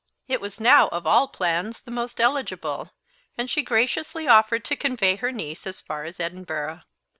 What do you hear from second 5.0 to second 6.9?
her niece as far as Edinburgh.